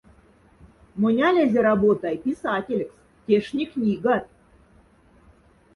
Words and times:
Монь 0.99 1.21
алязе 1.27 1.59
работай 1.69 2.15
писателькс, 2.25 2.95
тяшти 3.27 3.63
книгат. 3.73 4.25